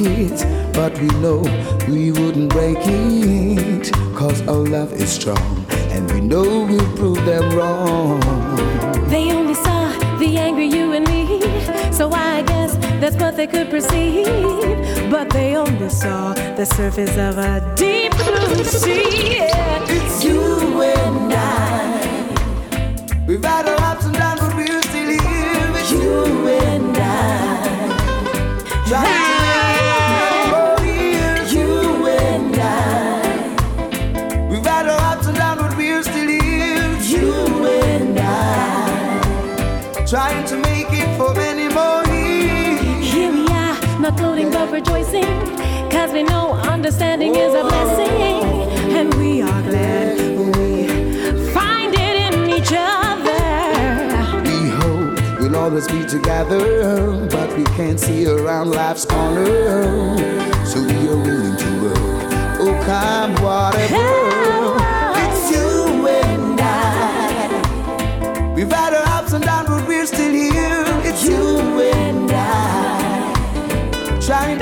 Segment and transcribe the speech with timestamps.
[0.00, 1.40] it, but we know
[1.88, 3.92] we wouldn't break it.
[4.14, 8.20] Cause our love is strong, and we know we'll prove them wrong.
[9.08, 11.40] They only saw the angry you and me,
[11.92, 14.26] so I guess that's what they could perceive.
[15.10, 19.36] But they only saw the surface of a deep blue sea.
[19.36, 19.86] Yeah.
[19.88, 22.17] It's you and I.
[46.08, 48.42] cause we know understanding is a blessing.
[48.96, 50.86] And we are glad we
[51.52, 53.36] find it in each other.
[54.42, 60.16] We hope we'll always be together, but we can't see around life's corner.
[60.64, 61.98] So we are willing to work.
[62.60, 64.76] Oh, come whatever.
[65.24, 68.54] It's you and I.
[68.54, 70.84] We've had our ups and downs, but we're still here.
[71.04, 72.38] It's you and I.
[74.20, 74.58] Trying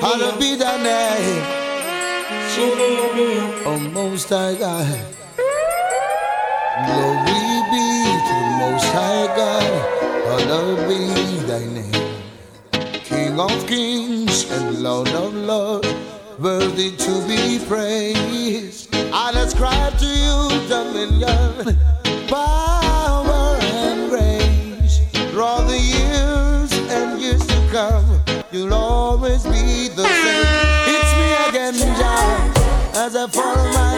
[0.00, 1.44] Hallowed be thy name,
[3.66, 4.86] O Most High God.
[6.86, 7.86] Glory be
[8.26, 9.72] to the Most High God.
[10.24, 11.00] Hallowed be
[11.46, 12.12] thy name,
[13.04, 15.88] King of kings and Lord of lords,
[16.38, 18.88] worthy to be praised.
[19.12, 21.78] I ascribe to you dominion,
[22.26, 22.89] power,
[33.26, 33.89] wonderful.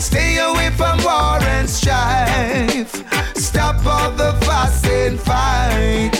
[0.00, 3.04] Stay away from war and strife.
[3.36, 6.12] Stop all the fuss and fight.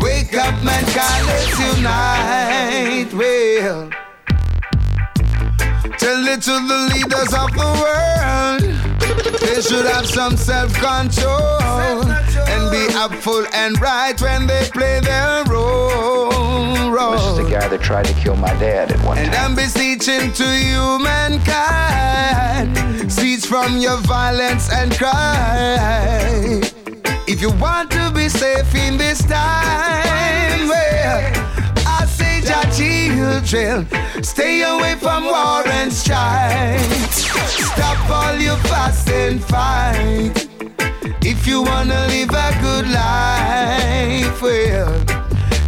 [0.00, 3.12] Wake up, mankind, let's unite.
[3.12, 3.90] Well.
[5.98, 8.89] Tell it to the leaders of the world.
[9.60, 16.30] They should have some self-control and be upful and right when they play their role.
[17.12, 19.34] This is the guy that tried to kill my dad at one And time.
[19.34, 22.72] And I'm beseeching to you, mankind,
[23.12, 26.62] cease from your violence and crime.
[27.28, 31.59] If you want to be safe in this time, well, I say, your
[32.70, 33.86] children,
[34.22, 37.12] stay away from war and strife.
[37.12, 40.48] Stop all your fuss and fight.
[41.22, 44.92] If you wanna live a good life, well,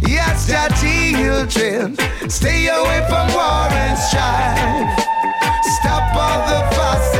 [0.07, 1.97] yes, your children,
[2.29, 4.99] stay away from war and strife.
[5.79, 7.12] Stop all the fuss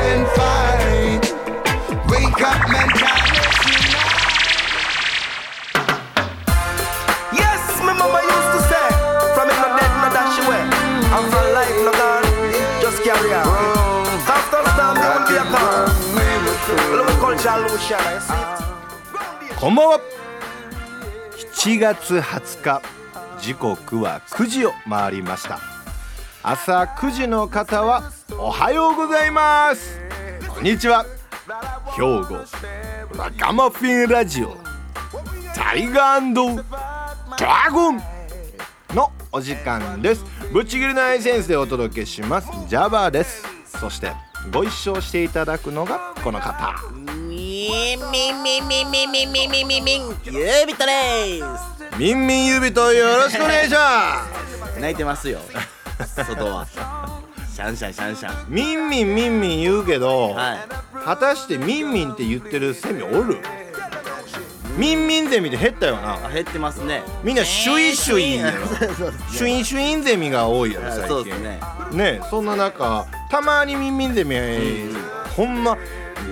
[17.43, 17.49] こ
[19.69, 19.99] んばんは。
[21.57, 22.81] 7月20日
[23.37, 25.59] 時刻は9時を回りました。
[26.41, 29.99] 朝9時の方はおはようございます。
[30.47, 31.05] こんにちは。
[31.97, 32.45] 兵庫
[33.17, 34.55] ラガマフィンラジオ
[35.53, 36.63] タイガード
[37.45, 38.01] ラゴン
[38.95, 40.23] のお時間です。
[40.53, 42.49] ぶっちぎりのアイセンスでお届けします。
[42.69, 43.43] ジャバです。
[43.65, 44.13] そして
[44.49, 47.02] ご一緒していただくのがこの方。
[47.15, 54.25] みんみんみんみんみんみんみんみんみんみんゆびとですミンミン指とよろしくお願いしま
[54.73, 55.39] す泣いてますよ
[55.99, 56.65] 外は
[57.53, 60.57] シャンシャンシャンシャンすミンミンミンミン言うけど、はい
[61.03, 63.37] 果たしてミンミンって言ってるセミおる
[64.77, 68.65] ミンミンゼミで減ったよな減ってますねみんなシュイシュイやろ
[69.29, 71.59] シュインシュインゼミが多いやろ最近そうですね
[71.91, 75.03] ねそんな中たまにミンミンゼミ、うん
[75.35, 75.77] ほんま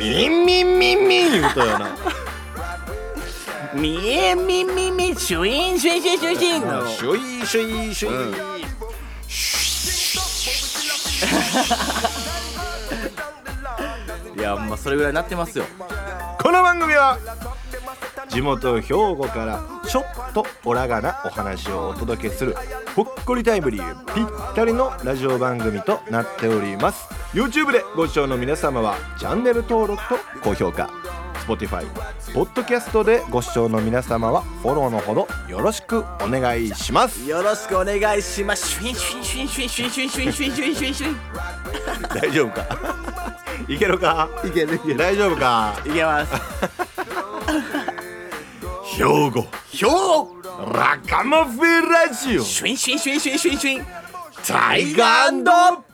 [0.01, 1.95] ミンミンミンミン言うとよな。
[3.75, 3.97] み
[4.33, 8.47] んみんみんみんシュインシュインシュインシュインシュインのシュイシュイシュイ、う
[14.37, 15.65] んいやまあそれぐらいなってますよ
[16.41, 17.19] この番組は
[18.27, 22.55] 地元兵庫からちょっとオラがなお話をお届けする
[22.95, 24.25] ほっこりタイムリーぴっ
[24.55, 30.89] たりのラジオ番組となっております YouTube でご視聴の皆様はチャンネル登録と高評価。
[31.47, 31.85] Spotify、
[32.35, 37.27] ポッドキャストでご視聴の皆様はフォローのほどよろしくお願いします。
[37.27, 38.67] よろしくお願いします。
[38.69, 41.17] シュインシュインシュインシュインシュインシュインシュインシュインシュインシュインシュイン
[42.21, 42.67] 大丈夫か？
[43.67, 44.29] いけるか？
[44.45, 44.97] いけるいける。
[44.97, 45.73] 大丈夫か？
[45.85, 46.33] いけます。
[48.97, 49.47] 兵庫。
[49.69, 52.43] ひょうラカマフェラジオ。
[52.43, 53.85] シュインシュインシュインシュインシュインシュイン。
[54.45, 55.90] タイガー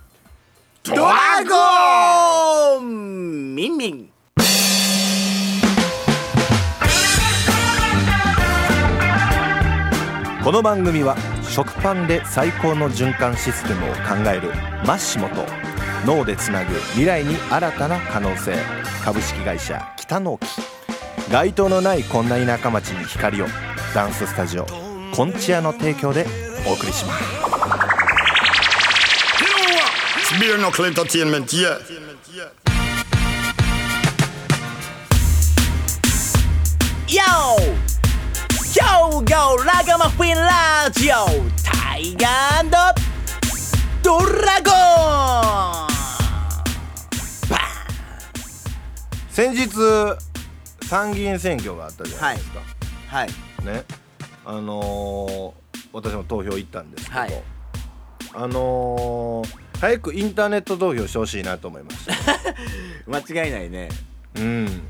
[0.96, 4.10] ドラゴンミンミン。
[10.44, 14.54] この番組は食パンで最高の循環システムを考える
[14.86, 15.46] マッシモと
[16.06, 18.56] 脳でつなぐ未来に新たな可能性
[19.04, 20.48] 株式会社北の木。
[21.30, 23.48] 街灯のないこんな田舎町に光を。
[23.94, 24.66] ダンススタジオ
[25.14, 26.26] コンチアの提供で
[26.68, 27.57] お送りします。
[30.40, 31.80] Beer Knuckle Entertainment, yeah.
[37.08, 37.58] YO!
[38.72, 38.82] 兵
[39.26, 41.26] 庫ラガマフィンラジオ
[41.64, 42.70] タイガー
[44.04, 45.88] ドラゴン
[47.50, 47.60] バ
[49.30, 49.68] 先日
[50.88, 52.60] 参議院選挙があったじゃないですか、
[53.08, 53.30] はい。
[53.66, 53.84] ね。
[54.46, 55.54] あのー
[55.94, 57.44] 私も投票行ったんですけど、はい。
[58.36, 62.14] あのー早くインターネット投票してほしいなと思いました
[63.34, 63.90] 間違いないね。
[64.36, 64.82] うん。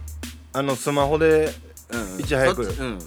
[0.53, 1.51] あのスマホで
[1.89, 2.19] うん。
[2.19, 2.99] いち早くそっちうん。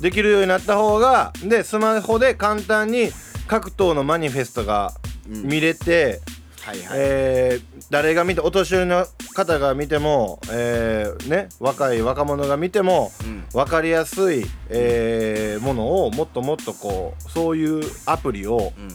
[0.00, 3.10] できるようになった方がでスマホで簡単に
[3.46, 4.92] 各党のマニフェストが
[5.26, 6.20] 見れて、
[6.60, 13.44] はいはい、えー誰が見てお年寄りの方が見ても、えーね、若い若者が見てもうん。
[13.52, 18.88] 分かりやすい、えーものをもっともっとこうそういうアプリを、うん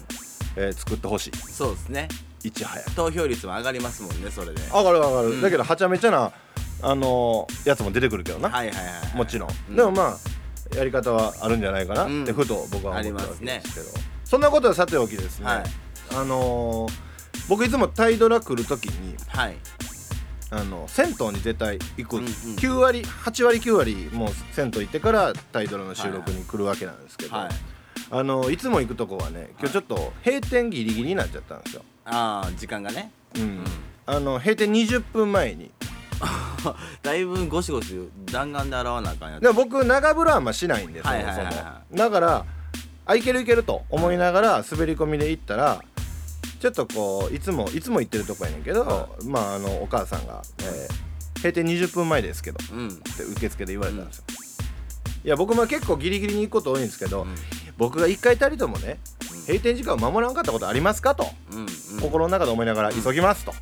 [0.55, 1.37] えー作ってほしい。
[1.37, 2.07] そうですね。
[2.43, 2.91] いち早く。
[2.95, 4.61] 投票率も上がりますもんねそれで。
[4.73, 5.41] 上がる上がる、うん。
[5.41, 6.31] だけどはちゃめちゃな
[6.81, 8.81] あのーやつも出てくるけどな、はいはいは
[9.13, 9.75] いもちろん、うん。
[9.75, 10.17] でもま
[10.73, 12.23] あやり方はあるんじゃないかなうん。
[12.23, 13.85] ってふと僕は思ったわけですけど、
[14.25, 15.63] そんなことはさておきですね、はい。
[16.15, 17.11] あのー
[17.49, 19.57] 僕いつもタイドラ来る時にはい。
[20.53, 27.49] あの銭湯に絶対行く、うんうん9割8割9割もう銭湯行ってからタイドラの収録に来るわけなんですけど、はい
[28.11, 33.11] あのいつも行くとこはね今日ちょっと閉店ギリギリになっちゃったんですよ、ああ時間がね。
[33.35, 33.63] うん。
[34.05, 35.71] あの閉店20分前に。
[37.01, 39.41] だいぶゴシゴシ弾丸で洗わなあかんやつ。
[39.41, 42.45] でも僕長風呂はあんましないんでそもはいはいそもはいはだから
[43.05, 45.81] あいけるいけると思いながら滑り込みで行ったら
[46.59, 52.89] ちょっとこういつもいつも行ってるとこやねんけど、まああのお母さんが、えー閉店20分前ですけど」うん。
[52.89, 54.23] って受付で言われたんですよ、
[55.25, 57.35] いや僕も結構ギリギリに行くこと多いんですけど、ん
[57.81, 58.99] 僕が一回たりともね
[59.47, 61.67] 閉店時間を守らんかったことありますかと、うんうん。
[61.99, 63.55] 心の中で思いながら急ぎますと、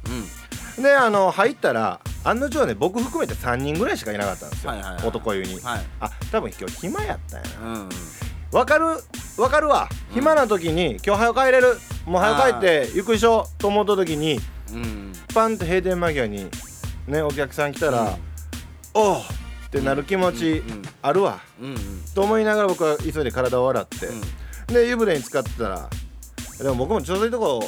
[0.78, 0.84] うん。
[0.84, 5.82] であの入ったら案の定ね僕含めて3人ぐらいしかいなかったんですよ、はいはいはい男湯に、はい。
[6.02, 7.66] あ多分今日暇やったんやな。
[7.66, 7.90] うんうん。
[8.52, 8.88] わかる
[9.38, 9.88] わかるわ。
[10.14, 11.78] 暇な時に今日早く帰れる。
[12.06, 14.38] もう早く帰ってゆっくりしようと思った時に
[14.74, 16.50] うんパンって閉店間際に
[17.08, 18.18] ねお客さん来たら、
[18.94, 19.18] おう
[19.70, 21.78] ってなる気持ちうんうんあるわ、うんうん。
[22.16, 24.08] と思いながら僕は急いで体を洗って、
[24.74, 25.90] で湯船に浸かってたら
[26.58, 27.64] でも僕もちょうどいいとこ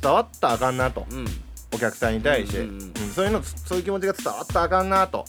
[0.00, 1.18] 伝わったらあかんなと、うん。
[1.18, 1.26] うん
[1.74, 2.82] お客さんに対して、うんうんうん。
[2.82, 5.24] うんそういうのそういう気持ちが伝わったらあかんなと。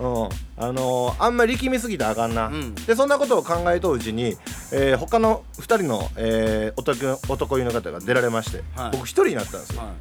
[0.00, 2.74] うん、あのーあんまり力みすぎたらあかんな、ん。
[2.74, 4.36] でそんなことを考えとううちに、
[4.72, 8.90] えー他の2人の、えー男男湯の方が出られまして、はい。
[8.90, 9.92] 僕1人になったんですよ、は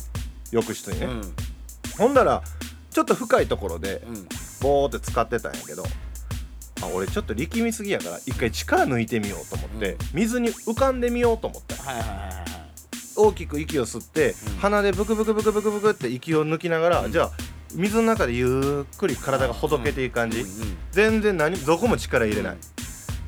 [0.50, 1.34] 浴室にね、いうん。
[2.00, 2.42] ほんだら
[2.90, 4.28] ちょっと深いところでうん
[4.65, 5.84] ボーって使ってたんやけど
[6.81, 11.75] あ俺ちょっと力みすぎやから一回力抜いてみようと思って、水に浮かんでみようと思った。
[11.84, 12.45] はいはいはいはい
[13.17, 17.31] 大きく息を吸って、鼻でブクブクブクブクブクって息を抜きながら、じゃあ
[17.74, 20.43] 水の中でゆっくり体がほどけていく感じ、
[20.91, 22.57] 全然何どこも力入れない、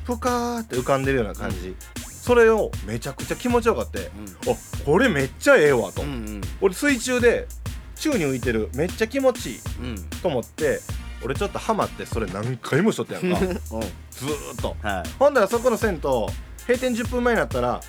[0.03, 4.12] ふかーって浮かんでるような感じ、それをめちゃくちゃ気持ちよかって、
[4.46, 6.41] あこれめっちゃええわと、うんうん。
[6.60, 7.48] 俺水中で
[7.96, 9.96] 宙に浮いてるめっちゃ気持ちいいうん。
[10.22, 10.82] と思って
[11.24, 13.40] 俺ちょっとハマってそれ何回もしとったやんか。
[13.40, 14.76] ずーっと。
[14.82, 15.10] はい。
[15.18, 16.30] ほんだらそこの銭湯閉
[16.68, 17.82] 店10分前になったら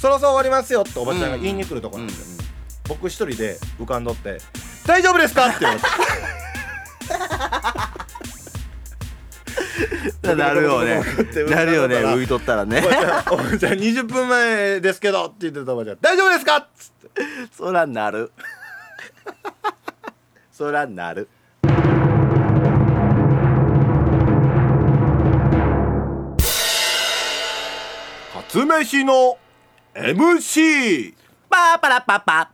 [0.00, 2.44] そろそろ終わりますよっておばちゃんが言いに来るとこなんですよ、
[2.88, 4.38] 僕一人で浮かんどって
[4.84, 5.86] 「大丈夫ですか?」って言われて
[10.34, 11.02] なるよね。
[11.50, 11.96] なるよね。
[11.96, 12.82] 浮いとったらね。
[13.30, 17.22] おばちゃん20分前ですけどって言ってたおばちゃん「大丈夫ですか?」っつって。
[17.56, 18.32] そらなる。
[20.52, 21.28] そらなる
[28.78, 29.38] 飯の
[29.94, 31.14] MC
[31.50, 32.51] パーパラパパ。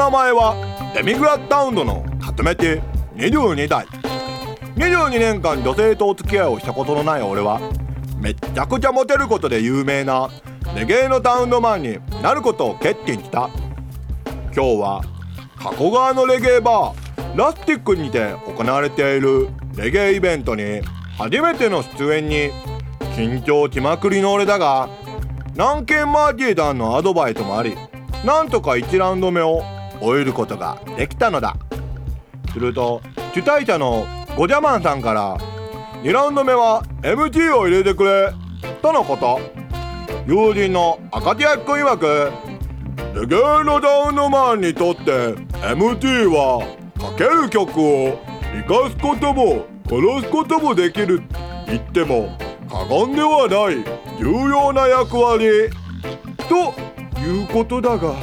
[0.00, 0.56] 名前は
[0.94, 2.80] デミグラッタウンドの勝めて
[3.16, 3.84] 22代。
[4.76, 7.60] 22年間女性とお付き合いをしたことのない俺は
[8.16, 10.30] めっちゃくちゃモテることで有名な
[10.74, 13.50] レゲエのタウンドマンになることを決心した。
[14.54, 15.02] 今日は
[15.58, 20.80] 加古川のレゲエバーラスティックにて行われているレゲエイベントに
[21.18, 22.50] 初めての出演に
[23.14, 24.88] 緊張気まくりの俺だが
[25.52, 27.76] 南県マーティーダンのアドバイスもあり
[28.24, 29.62] なんとか1ラウンド目を
[30.00, 31.56] 終えることができたのだ。
[32.52, 33.00] すると
[33.32, 35.36] 主催者のゴジャマンさんから
[36.02, 38.32] 2ラウンド目は MT を入れてくれ
[38.82, 39.40] とのこと。
[40.26, 42.30] 友人の赤手役君曰く
[43.14, 45.34] レゲエのダウンドマンにとって
[45.74, 46.64] MT は
[46.98, 48.18] かける曲を
[48.52, 51.22] 生かすことも殺すこともできる
[51.66, 52.36] 言っても
[52.68, 53.84] 過言ではない
[54.20, 55.70] 重要な役割。
[56.48, 56.74] と
[57.20, 58.14] いうことだが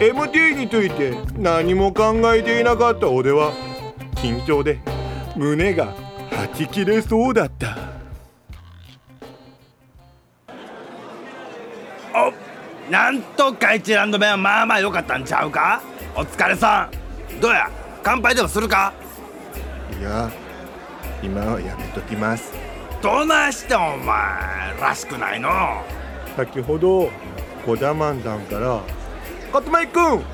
[0.00, 3.52] MT について何も考えていなかった俺は
[4.16, 4.80] 緊張で
[5.36, 5.94] 胸がは
[6.54, 7.76] ち切れそうだった。
[12.90, 15.80] なんとか1ラウンド目はまあまあ良かったんちゃうか？
[16.14, 16.90] お疲れさ
[17.38, 17.40] ん。
[17.40, 17.70] どうや？
[18.02, 18.92] 乾杯でもするか？
[19.98, 20.30] いや
[21.22, 22.52] 今はやめときます。
[23.00, 24.06] どないしてお前。
[24.78, 25.48] らしくないの。
[26.36, 27.08] 先ほど
[27.64, 28.82] ゴジャマンさんから
[29.52, 30.24] 「カットマイ君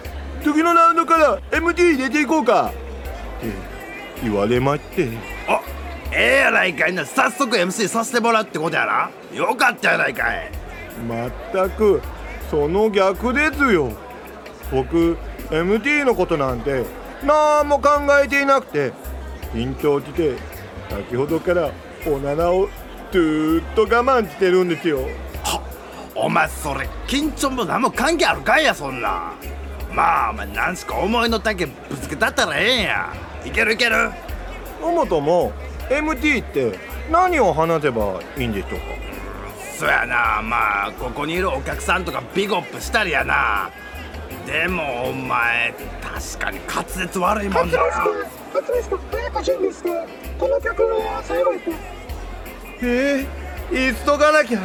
[0.44, 3.48] 次のラウンドから MT 入れていこうか」って
[4.22, 5.08] 言われまして。
[5.48, 5.60] あ
[6.12, 7.04] ええやないかいな。
[7.04, 9.36] 早速 MC させてもらうってことやな。
[9.36, 10.50] よかったやないかい。
[11.06, 12.00] 全く
[12.50, 13.92] その逆ですよ。
[14.70, 15.18] 僕
[15.50, 16.84] MT のことなんて
[17.24, 17.90] 何も考
[18.22, 18.92] えていなくて
[19.52, 20.36] 緊張して
[20.88, 21.70] 先ほどから
[22.06, 22.68] おならを
[23.10, 25.00] ずーっと我慢してるんですよ
[26.20, 29.32] お前それ緊張も何も関係あるかいやそんな。
[29.92, 33.12] まあお前何しか思いの丈ぶつけたったらええんや。
[33.44, 34.10] いけるいける。
[34.80, 35.52] そもそも
[35.88, 36.78] MT って
[37.10, 38.76] 何を話せばいいんでしょうか？
[39.78, 40.42] そやな。
[40.42, 43.70] まあここにいるお客さんとかビゴップしたりやな。
[44.46, 45.72] でもお前
[46.02, 47.78] 確かに滑舌悪いもんな。
[52.82, 53.26] え
[53.72, 54.60] え急がなきゃ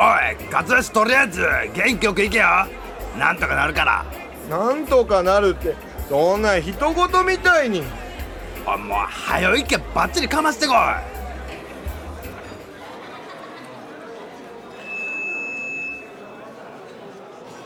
[0.00, 1.42] おい滑舌とりあえず
[1.74, 2.46] 元気よくいけよ。
[3.18, 4.06] なんとかなるから。
[4.48, 5.74] なんとかなるって
[6.08, 7.82] そんな人事みたいに。
[8.66, 10.76] おいもう早よいけバッチリかましてこい。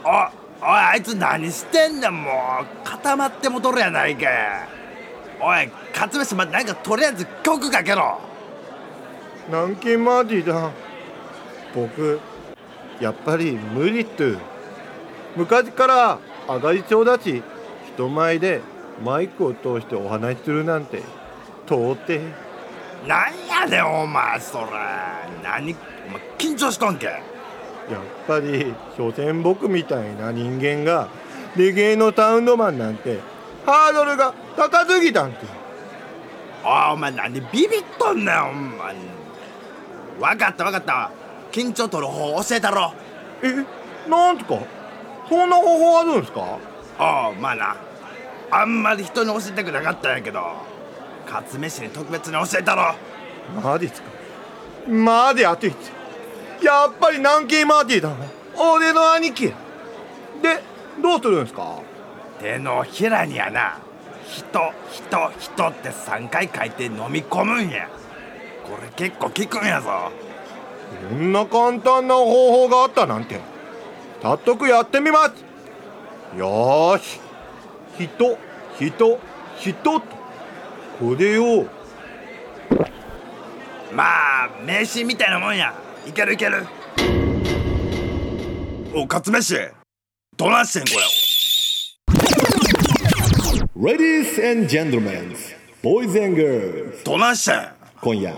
[0.04, 0.26] おおい
[0.60, 2.66] あいつ何してんねんもう。
[2.84, 4.26] 固まってもとるやないか。
[5.40, 8.18] おい勝飯まなんかとりあえず曲かけろ。
[9.46, 10.72] 南京マーティだ
[11.74, 12.20] 僕
[13.00, 14.24] やっぱり無理っと
[15.36, 17.42] 昔から上がり症だし
[17.94, 18.60] 人前で
[19.02, 21.02] マイクを通してお話しするなんて
[21.66, 22.20] 到底。
[23.06, 24.66] なんやねんお前それ。
[25.42, 25.74] 何
[26.06, 27.06] お前緊張しとんけ。
[27.06, 27.22] やっ
[28.26, 31.08] ぱり所詮僕みたいな人間が
[31.56, 33.18] レゲエのサウンドマンなんて
[33.66, 35.38] ハードルが高すぎたんて。
[36.64, 38.94] あお前何ビビっとんねんお前。
[40.20, 41.10] 分かった分かった
[41.54, 42.92] 緊張取る方教えたろ
[43.40, 44.58] えなんすか。
[45.28, 46.58] そんな方法あるんすか？
[46.99, 47.76] ああまあな
[48.50, 50.42] あんまり人に教えたくなかったんやけど
[51.26, 52.94] カツ飯に特別に教えたろ
[53.62, 54.08] マジっすか？
[54.88, 55.68] マジあて
[56.61, 58.08] やっぱり南京マーティーだ？
[58.11, 58.16] な
[58.56, 59.52] 俺の兄貴や。
[60.42, 60.61] で
[61.00, 61.78] どうするんすか？
[62.40, 63.78] 手のひらにやな
[64.26, 64.44] 人
[64.90, 67.88] 人人って3回書いて飲み込むんや。
[68.64, 70.11] これ結構効くんやぞ
[71.08, 73.40] こんな簡単な方法があったなんて。
[74.22, 76.38] 早速やってみます。
[76.38, 77.20] よーし。
[77.98, 78.38] 人
[78.78, 79.20] 人
[79.58, 80.02] 人と。
[80.98, 81.66] これを。
[83.92, 85.74] まあ名刺みたいなもんや。
[86.06, 86.66] いけるいける。
[88.94, 89.56] おカツ飯。
[90.36, 91.04] どないしてんこれ。
[93.76, 95.36] Ladies and gentlemen,
[95.82, 97.68] boys and girls どないしてん。
[98.00, 98.34] 今夜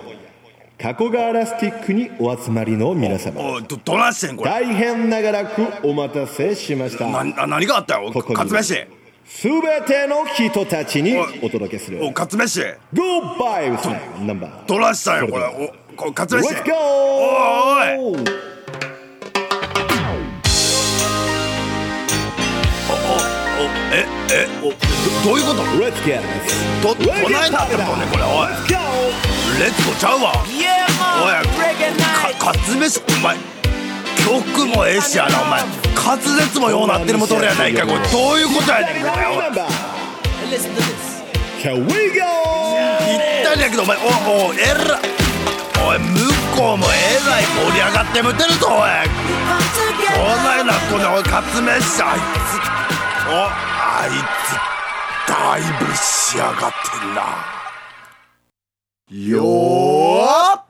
[0.78, 3.40] 加古川ラスティックにお集まりの皆様。
[3.40, 4.50] おいどどないしてんこれ？
[4.50, 7.08] 大変長らくお待たせしました。
[7.08, 8.12] なな何があったよ？
[8.12, 8.34] ここに。
[8.36, 8.84] カツ飯
[9.24, 12.04] すべての人たちにお届けする。
[12.04, 12.60] おカツ飯
[12.92, 15.74] Goodbye with my number どないしたんよこれ？
[15.94, 16.72] おこカツ飯 Let's go!
[16.74, 18.16] おいお
[23.94, 26.94] ええおどどういうこと？
[26.94, 28.76] どどないなってんのねこれおい Let's go!
[29.58, 30.04] レッツゴーち？
[30.04, 33.36] ゃうわおいか night カツ飯お前
[34.24, 35.62] 曲もええしやなお前
[35.94, 38.04] 滑舌もようなってるもとるやないかこれど
[38.34, 39.50] ういうことやねんこれおいっ
[43.44, 44.00] たりやけどお前お
[44.48, 45.00] おえら
[45.84, 46.06] おい向
[46.56, 46.88] こうもえ
[47.28, 52.58] らい盛り上がってもてるぞおいこないなこのおいカツ飯あいつ
[53.28, 54.10] おあい
[54.46, 54.75] つ
[55.28, 57.22] だいぶ仕上がってんな。
[59.10, 60.62] よーっ。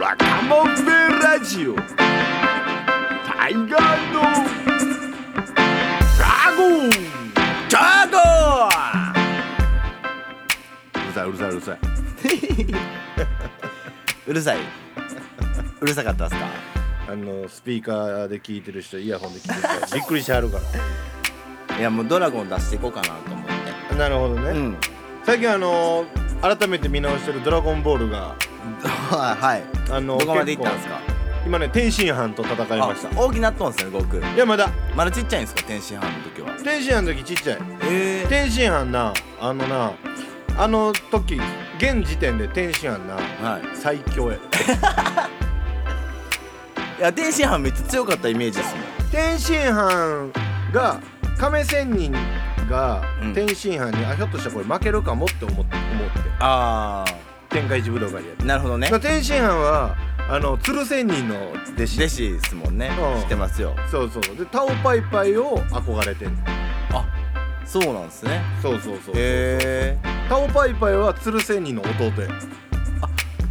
[0.00, 1.74] ラカモンベラジオ。
[1.74, 4.22] タイガーの
[6.18, 6.90] ラゴン。
[7.68, 8.16] ジャゴ
[10.94, 11.78] うるさいうるさいうるさい。
[14.28, 14.58] うるさい。
[15.80, 16.46] うるさかったっすか？
[17.10, 20.58] あのスピーカーで聞いてる人イヤホンで聞いてる人 びっくりしてはるか
[21.78, 23.52] いやもうドラゴン出していこうかなと思って。
[23.92, 24.76] らなるほどね、うん。
[25.24, 26.04] 最近あの
[26.42, 28.34] 改めて見直してる「ドラゴンボールが」
[29.10, 31.00] はいあのどこまで行ったんですか？
[31.46, 33.08] 今ね天津飯と戦いました。
[33.08, 34.34] あ大きなっとんすね悟空。
[34.34, 34.68] いやまだ。
[34.94, 35.62] まだちっちゃいんですか？
[35.62, 36.50] 天津飯の時は。
[36.62, 37.58] 天津飯の時ちっちゃい。
[37.84, 39.92] ええ天津飯なあのな
[40.58, 41.40] あの時
[41.78, 43.62] 現時点で天津飯なはい。
[43.74, 44.38] 最強や。
[46.98, 50.32] いや天津飯めっちゃ強かったイメージですもん天津飯
[50.72, 51.00] が
[51.38, 52.12] 亀仙人
[52.68, 53.34] がうん。
[53.34, 55.76] 天津飯に、あひょっとしたらこれ負けるかもって思って思って。
[56.40, 57.04] あ
[57.48, 58.42] 天下一武道会でやって。
[58.42, 58.88] あなるほどね。
[58.90, 59.96] まあ天津飯は
[60.28, 61.36] あの鶴仙人の
[61.76, 61.98] 弟子。
[61.98, 62.90] 弟子ですもんね。
[63.14, 63.22] うん。
[63.22, 63.76] 知ってますよ。
[63.90, 64.22] そうそう。
[64.36, 66.38] でタオパイパイを憧れてんの。
[67.68, 68.40] そうなんですね。
[68.62, 72.28] そうそうそうへえタオパイパイは鶴仙人の弟や。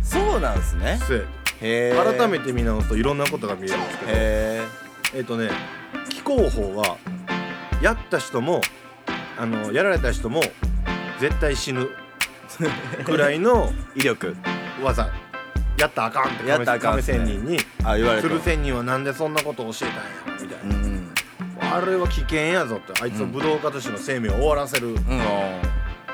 [0.03, 0.99] そうなんですね。
[1.07, 1.23] そうや。
[1.59, 4.11] へえ改めて見直すといろんなことが見えるんですけど。
[4.11, 4.61] へ
[5.15, 5.49] えっ、とね
[6.09, 6.97] 気候法は
[7.81, 8.61] やった人も
[9.37, 10.41] あのやられた人も
[11.19, 11.89] 絶対死ぬ
[13.05, 14.35] くらいのえ威力。
[14.83, 15.09] 技。
[15.77, 17.17] やったらあかんってやったらあかん亀っすね。
[17.17, 21.13] 仙人にあ言われた鶴仙人はなんでそんなことを教えたんやみたいうん。
[21.59, 22.93] な、あれは危険やぞって。
[23.01, 24.97] あいつの武道家としての生命を終わらせる、うん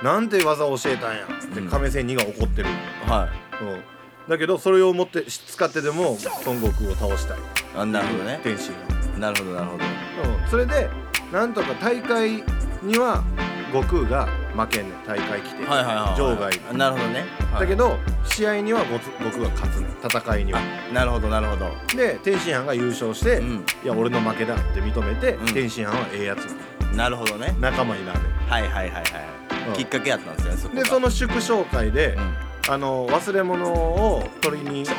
[0.04, 1.70] なんて技を教えたんやってうん。
[1.70, 2.68] 亀仙人が怒ってる、
[3.08, 3.30] は
[3.62, 4.30] うん。
[4.30, 7.38] だけどそれを持って使ってでも孫悟空を倒したい。
[7.40, 7.42] い
[7.76, 8.40] あなるほどね。
[8.44, 8.74] 天心
[9.18, 9.84] なるほどなるほど。
[9.86, 10.50] うん。
[10.50, 10.90] それで
[11.32, 12.44] なんとか大会
[12.84, 13.24] には
[13.72, 15.04] 悟空が負けんねん。
[15.08, 17.24] 大会来て、はいはいはい場外あなるほどね。
[17.58, 19.92] だけど試合には悟悟空が勝つねん。
[20.04, 20.60] 戦いには。
[20.94, 21.72] なるほどなるほど。
[21.96, 23.66] で天津飯が優勝して、うん。
[23.86, 25.54] いや俺の負けだって認めて、うん。
[25.54, 26.42] 天津飯はええやつ。
[26.94, 27.56] なるほどね。
[27.62, 28.20] 仲間になる。
[28.20, 29.04] ねはいはいはいはい。
[29.33, 29.33] うん
[29.74, 34.92] きっかけやったんですよねそでその祝勝会で、うんあの忘れ物を取りに帰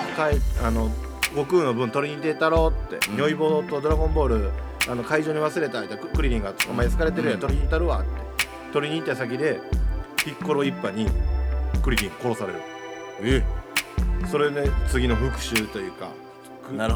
[0.63, 0.91] あの
[1.31, 3.17] 悟空の分取りに出たろって、うん。
[3.17, 4.51] 如意棒とドラゴンボール
[4.87, 7.41] あの会場に忘れたってククリリンが「お前疲れてるやんうん。
[7.41, 8.09] 取りに行ったるわ」って。
[8.73, 9.61] 取りに行った先で
[10.17, 11.09] ピッコロ一派に
[11.83, 12.61] クリリン殺される。
[13.23, 13.43] え
[14.31, 16.09] それで次の復讐というか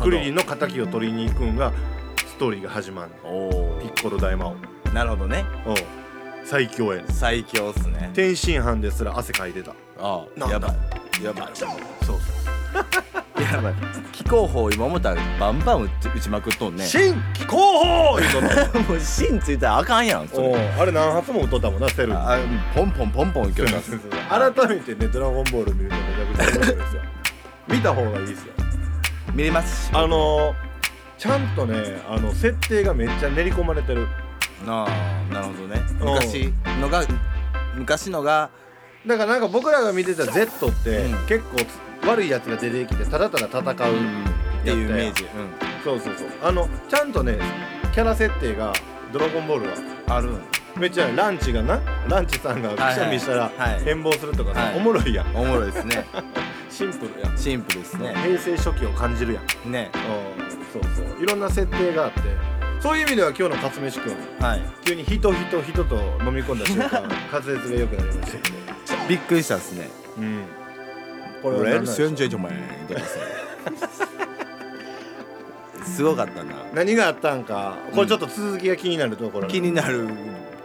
[0.02, 1.72] クリリンの敵を取りに行くんが
[2.16, 3.11] ストーリーが始まる
[3.81, 4.57] ピッコロ大魔王。
[4.87, 5.44] おなるほどね。
[5.66, 5.70] う。
[5.70, 5.97] ん
[6.48, 7.12] 最強やねん。
[7.12, 8.11] 最強っすね。
[8.14, 9.74] 天津飯ですら汗かいてた。
[10.00, 10.54] あなんだ？
[10.54, 10.68] やば
[11.20, 11.24] い。
[11.24, 11.48] やばい。
[11.52, 11.68] そう
[12.06, 12.18] そう。
[13.42, 13.74] やばい。
[14.12, 16.84] 気候法今思ったらバンバン打ち打ちまくっとんね。
[16.87, 18.78] 新気候法言うとった。
[18.80, 22.14] もう芯ついたらあかんやんそおうれあれ何発も打っとったもんなセルに。
[22.14, 22.38] あ
[22.74, 23.78] ポンポンポンポンいけるな。
[24.54, 27.02] 改めてね「ドラゴンボール」見るとめちゃくちゃ面白いですよ。
[27.68, 28.52] 見た方がいいですよ。
[29.34, 29.90] 見れますし。
[29.92, 30.54] あのー、
[31.18, 34.08] ちゃんとねあの設定がめっちゃ練り込まれてる
[34.66, 34.87] あ
[35.31, 35.83] あなるほどね。
[36.01, 36.09] うん。
[36.14, 37.05] 昔のが
[37.77, 38.51] 昔のが
[39.07, 41.59] だからなんか僕らが見てた Z って、うん結構
[42.07, 45.27] 悪いやつが出てきてただただ戦うっていうイメージ、
[45.85, 46.29] そうそうそう。
[46.42, 47.38] あのちゃんとね
[47.92, 48.73] キャラ設定が
[49.12, 50.40] 「ドラゴンボール」はうん、あるん
[50.79, 53.85] めっちゃランチがなランチさんがくしゃみしたらはい。
[53.85, 54.77] 変貌するとかさ、はい。
[54.77, 55.37] おもろいやん。
[55.37, 56.05] おもろいですね。
[56.71, 57.37] シンプルやん。
[57.37, 58.14] シンプルですね。
[58.23, 59.73] 平成初期を感じるやん。
[59.73, 59.90] ね。
[59.94, 60.83] うん。
[60.83, 61.23] そうそう。
[61.23, 62.21] いろんな設定があって
[62.80, 64.62] そういう意味では今日の勝飯くんはい。
[64.84, 68.38] 急に人人人と飲み込んだ瞬間 滑舌が良くなりました
[69.08, 69.88] びっくりしたっすね。
[70.18, 70.42] うん。
[71.42, 72.52] これは何でしょうセンジェントマン
[72.88, 73.06] とかさ
[75.84, 76.54] すごかったな。
[76.74, 79.54] 何があったんかこれちょっと続きが気になるところなんで。
[79.54, 80.06] 気になる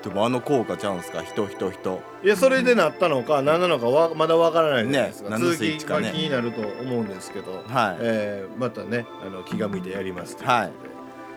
[0.03, 1.23] でもあの効果ちゃうんすか？
[1.23, 2.01] 人人人。
[2.23, 7.97] いやそれでなったのか何なのかはまだわからないですか、ね続きが気になると思うんですけど、はい。
[8.01, 10.49] えーまたねあの気が向いてやりますという。
[10.49, 10.71] はい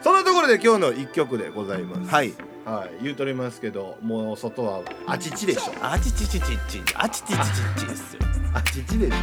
[0.07, 2.09] そんなところで今日の一曲でございます。
[2.09, 2.33] はい。
[2.65, 5.73] はい、言うとりますけどもう外はあちちでしょ。
[5.83, 8.21] あちちちちちあちちちちちですよ。
[8.55, 9.15] あちちでし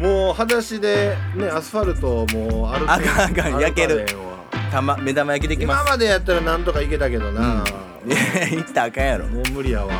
[0.00, 0.02] ょ。
[0.02, 3.60] もう裸足でねアスファルトをもう歩あかんあかん。
[3.60, 4.04] 焼ける。
[4.72, 5.90] たま目玉焼きでき今ます。
[5.90, 7.64] までやったらなんとかいけたけどな、
[8.04, 8.16] いや
[8.50, 9.28] 言ったらあかんやろ。
[9.28, 9.92] もう無理やわ。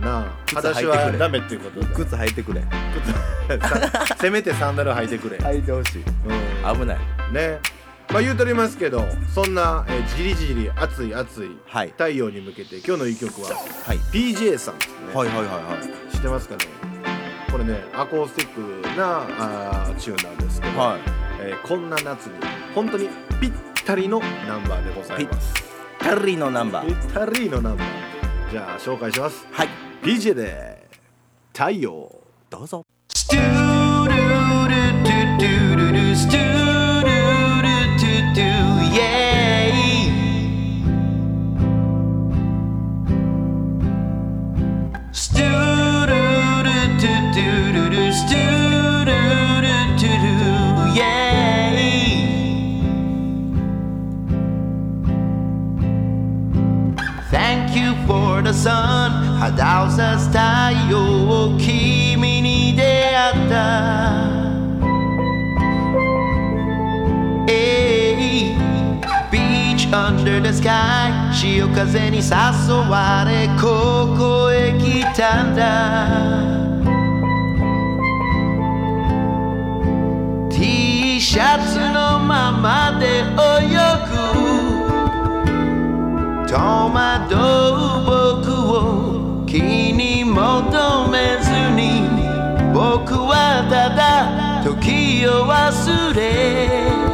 [0.00, 1.86] なあ靴裸足はダメっていうことで。
[1.92, 2.60] 靴履いてくれ。
[2.60, 6.02] させめてサンダル履いてくれ、履いてほしい。
[6.02, 6.78] うん。
[6.78, 6.98] 危ない。
[7.32, 7.58] ね
[8.10, 11.88] まあ言うとりますけどそんな、えー、じりじり熱い熱いはい。
[11.90, 13.48] 太陽に向けて今日の一曲は
[13.86, 13.98] はい。
[14.12, 15.78] PJ さんですね、はいはいはいは
[16.10, 16.12] い。
[16.12, 16.64] 知ってますかね？
[17.50, 21.00] これねアコースティックなあーチューンなんですけど、はい。
[21.40, 22.32] えーこんな夏に
[22.74, 23.08] 本当に
[23.40, 23.52] ぴっ
[23.84, 25.54] たりのナンバーでございます。
[25.98, 28.50] タリのナンバぴっーたりのナンバー。
[28.50, 29.46] じゃあ紹介します。
[29.50, 29.68] はい。
[30.02, 30.88] PJ で
[31.52, 32.10] 太陽。
[32.50, 32.84] どうぞ。
[33.30, 33.63] 肌
[91.08, 92.08] めずに
[92.72, 97.04] 僕はただ時を忘れ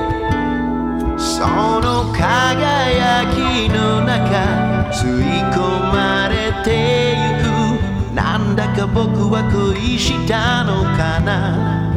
[1.19, 1.47] そ
[1.81, 5.23] の輝きの中吸い
[5.53, 5.59] 込
[5.93, 8.15] まれてゆく。
[8.15, 11.91] なんだか僕は恋したのかな。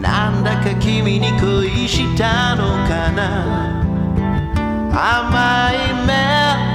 [0.00, 3.82] なんだか君に恋したのかな。
[4.90, 6.12] 甘いメ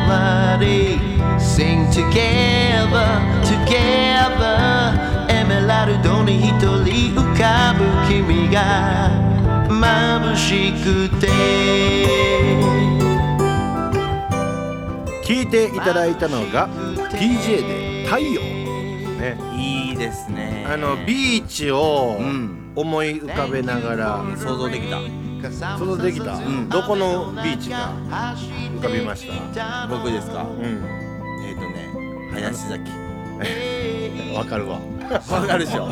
[0.07, 1.12] ロディー
[1.55, 3.07] Sing together,
[3.43, 4.55] together.
[5.29, 9.11] エメラルドに一人浮かぶ君が
[9.69, 11.27] 眩しくて
[15.23, 16.67] 聞いていただいたのが
[17.11, 18.41] PJ で太陽。
[18.41, 19.37] ね。
[19.55, 20.65] いいですね。
[20.67, 22.59] あのビーチをうん。
[22.75, 24.23] 思い浮かべながら。
[24.35, 24.97] 想像できた。
[25.77, 26.67] 想像できた、ん。
[26.67, 29.85] どこのビーチが浮かびました？
[29.87, 30.41] 僕ですか？
[30.41, 31.02] うん
[32.36, 32.91] 林崎。
[34.36, 34.80] わかるわ。
[35.30, 35.88] わかるでしょ。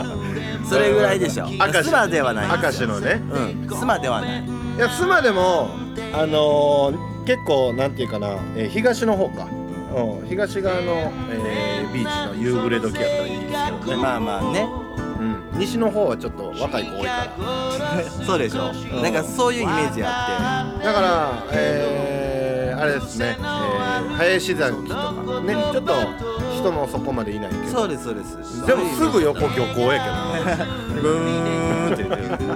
[0.68, 1.48] それぐらいでしょ。
[1.48, 2.62] 明石スマではない。
[2.62, 3.22] 明石のね。
[3.68, 3.78] うん。
[3.78, 4.44] スマではない。
[4.78, 5.70] いや妻でも
[6.14, 9.44] あのー結構なんていうかな、えー東の方か、
[9.96, 13.52] うん、東側の、えービーチの夕暮れ時やったらいいです
[13.86, 14.68] けどね、まあまあね。
[15.20, 15.24] う
[15.56, 18.02] ん、西の方はちょっと若い子多いから。
[18.26, 18.74] そうでしょ。
[19.04, 25.94] なんかそういうイメージあだから、えーあれですね、えー林崎とかねちょっと
[26.54, 27.64] 人もそこまでいないけど。
[27.68, 28.66] そうですそうです。
[28.66, 31.02] でもすぐ横漁港やけどね。
[31.02, 32.52] ブーンって言ってる。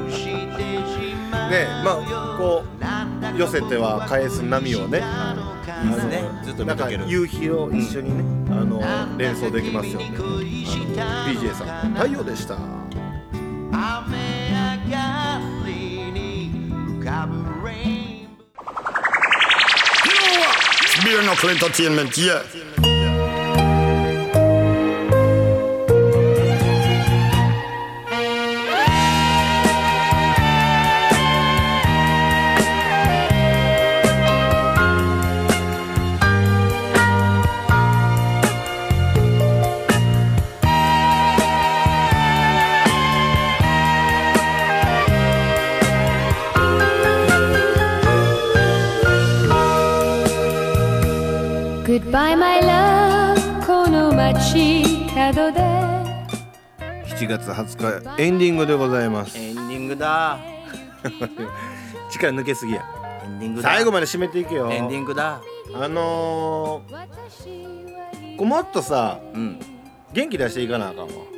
[1.46, 5.02] ねまあこう寄せては返す波をね。
[5.84, 6.24] いいですね。
[6.44, 8.82] ずっとなんか見とける夕日を一緒にね、あの
[9.18, 10.14] 連想できますよね。
[10.16, 10.40] あの
[11.34, 11.94] PJ さん。
[11.94, 12.56] 太陽でした。
[12.56, 14.18] 雨
[14.50, 16.52] 上がりに
[17.02, 17.55] 浮かぶ
[21.06, 22.95] Beer knuckle entertainment, yeah.
[51.96, 53.66] Goodbye, my love.
[53.66, 54.84] この街
[55.16, 55.62] 角で。
[57.06, 59.38] 7月20日エンディングでございます。
[59.38, 60.38] エンディングだ。
[62.12, 62.84] 力抜けすぎや。
[63.24, 63.70] エンディングだ。
[63.70, 64.70] 最後まで締めていけよ。
[64.70, 65.40] エンディングだ。
[65.74, 69.58] あのー、こうもっとさうん。
[70.12, 71.35] 元気出していかなあかんわ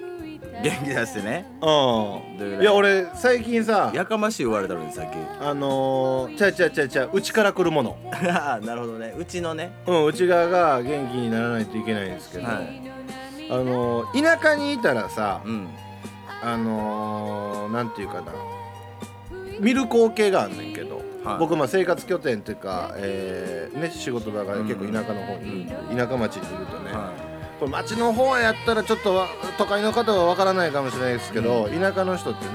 [0.63, 1.46] 元気出してね。
[1.62, 1.65] う
[2.43, 2.62] ん。
[2.62, 5.15] いや俺最近さやかましい言われたのにさっき。
[5.39, 7.98] あのー、ちゃうちゃうちゃうちゃううちから来るもの。
[8.12, 9.13] あ なるほどね。
[9.17, 9.72] うちのね。
[9.86, 12.82] うん内側が元気にならないといけないんですけど、はい。
[13.50, 15.67] あのー、田舎にいたらさうん。
[16.41, 18.34] あのー、なんていうかな。
[19.60, 21.38] 見る光景があんねんけど、はい。
[21.39, 27.27] 僕まあ生活拠点っていうか、えーね、仕事場が結構田舎の方にいる、田舎町にいるとね、はこれ
[27.65, 32.52] 町の方やったらちょっとわ都会の方はわからないかもしれないですけど、田舎の人ってね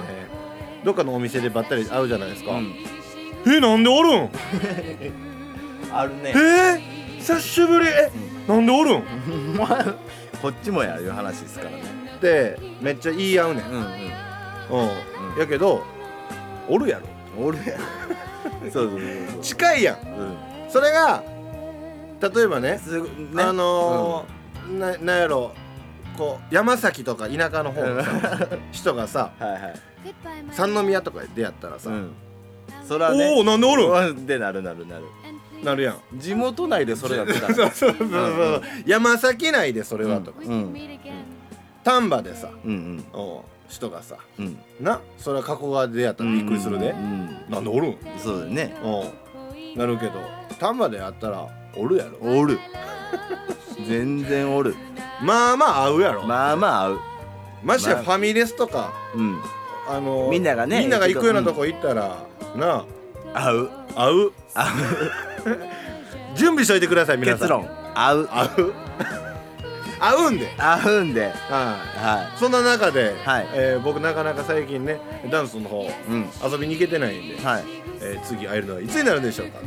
[0.85, 2.75] どっかのお店でばったり会うじゃないですか、いうん。
[3.53, 4.31] えなんでおるん？
[5.93, 6.31] あるね。
[6.31, 7.87] えー、久しぶり。
[7.89, 8.11] え
[8.47, 9.01] なんでおるん？
[9.01, 9.03] っ
[10.41, 11.83] こっちもやいう話ですからね。
[12.21, 13.83] てめっちゃ言い合うねん、うんうん。
[13.83, 15.39] うん。
[15.39, 15.85] やけど
[16.69, 17.07] おるやろ。
[17.45, 17.79] おるやん
[18.73, 19.41] そうそうそうそう。
[19.43, 19.97] 近いやん。
[19.97, 20.37] うん。
[20.69, 21.23] それが
[22.21, 22.81] 例えばね
[23.33, 23.43] ね。
[23.43, 25.53] あのーななんやろ
[26.17, 29.75] こう山崎とか田舎の方のさ人がさはいはい。
[30.53, 32.13] 三宮とかで出会ったらさ、うん。
[32.87, 33.35] そらね。
[33.37, 33.91] おおなんでおるん？
[33.91, 35.05] うんでなるなるなる。
[35.63, 36.19] なるやん。
[36.19, 37.55] 地元内でそれだったら。
[37.55, 40.75] そうそうそうそう、山崎内でそれはとか、うん
[41.85, 49.07] 丹波でさうんおう人がさうんうんなそれは加古川で出会ったらびっくりするで、うんなんでおるんそうだよねおう
[49.77, 50.13] なるけど
[50.61, 51.45] 丹波で会ったら
[51.77, 52.57] おるやろおる
[53.87, 54.75] 全然おる。
[55.23, 57.01] まあまあ会うやろ、ままあまあ合う。
[57.63, 59.41] まあしてやファミレスとかうん。
[59.89, 62.25] あのみんながねみんなが行くようなとこ行ったら、
[62.57, 62.85] な
[63.35, 63.49] あ。
[63.49, 63.71] 合う。
[63.95, 64.33] 会う。
[64.55, 65.61] 合う。
[66.37, 67.39] 準備しといてください皆さん。
[67.41, 67.69] 結論。
[67.95, 68.27] 合う。
[68.27, 68.73] 会う。
[70.01, 70.53] 会うんで。
[70.59, 71.23] 合うんで。
[71.23, 71.33] はい。
[71.33, 73.49] はそんな中で、はい。
[73.55, 76.29] えー僕なかなか最近ねダンスの方いうん。
[76.51, 77.65] 遊びに行けてないんで、はい。
[78.01, 79.59] えー次会えるのはいつになるんでしょうか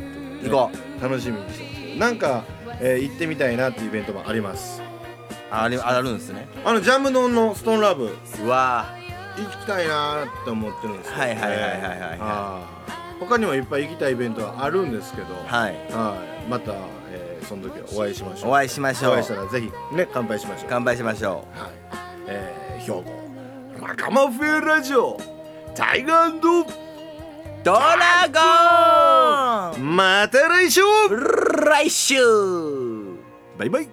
[0.42, 2.00] 行こ楽しみにしてますけど。
[2.00, 2.44] なんか、
[2.80, 4.82] えー行ってみたいなっていうイベントもあります。
[5.50, 6.48] あれあるんですね。
[6.64, 8.16] あのジャムドンのストーンラブ。
[8.44, 8.86] うわ
[9.36, 13.18] 行きたいなーって思ってるんですよ、はいはいはいはいはいあー。
[13.20, 15.34] 他にもいっぱい行きたいイベントはあるんですけど。
[15.46, 15.74] はい。
[15.92, 16.50] はい。
[16.50, 16.72] また、
[17.10, 18.50] えーその時はお会いしましょう。
[18.50, 19.12] お会いしましょう。
[19.12, 20.66] お会いしたらぜひね乾杯しましょう。
[20.68, 21.70] 乾杯しましょはい、
[22.26, 23.04] えー、兵庫
[23.80, 25.16] 仲間フェラジオ。
[25.76, 26.85] タイガーう
[27.66, 28.28] ドラ
[29.74, 29.96] ゴン。
[29.96, 30.80] また来週。
[31.64, 32.14] 来週。
[33.58, 33.88] バイバイ